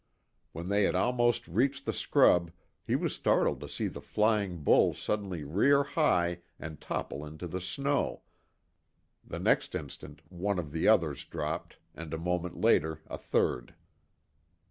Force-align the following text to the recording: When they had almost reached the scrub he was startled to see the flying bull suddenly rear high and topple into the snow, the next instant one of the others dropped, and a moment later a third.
When 0.51 0.69
they 0.69 0.85
had 0.85 0.95
almost 0.95 1.47
reached 1.47 1.85
the 1.85 1.93
scrub 1.93 2.49
he 2.83 2.95
was 2.95 3.13
startled 3.13 3.59
to 3.59 3.69
see 3.69 3.85
the 3.87 4.01
flying 4.01 4.63
bull 4.63 4.95
suddenly 4.95 5.43
rear 5.43 5.83
high 5.83 6.39
and 6.57 6.81
topple 6.81 7.23
into 7.23 7.45
the 7.45 7.61
snow, 7.61 8.23
the 9.23 9.37
next 9.37 9.75
instant 9.75 10.23
one 10.29 10.57
of 10.57 10.71
the 10.71 10.87
others 10.87 11.23
dropped, 11.23 11.77
and 11.93 12.15
a 12.15 12.17
moment 12.17 12.59
later 12.59 13.01
a 13.05 13.17
third. 13.19 13.75